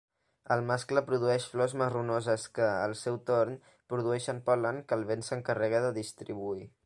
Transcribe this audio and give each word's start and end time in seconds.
El 0.53 0.61
mascle 0.69 1.01
produeix 1.09 1.45
flors 1.51 1.75
marronoses 1.81 2.45
que, 2.55 2.65
al 2.87 2.97
seu 3.03 3.21
torn, 3.29 3.59
produeixen 3.95 4.41
pol·len 4.49 4.83
que 4.89 5.01
el 5.01 5.09
vent 5.13 5.27
s'encarrega 5.29 5.85
de 5.89 5.95
distribuir. 6.03 6.69